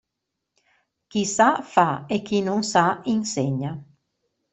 Chi 1.09 1.23
sa 1.35 1.49
fa 1.71 1.89
e 2.07 2.17
chi 2.27 2.39
non 2.47 2.61
sa 2.71 2.85
insegna. 3.15 3.71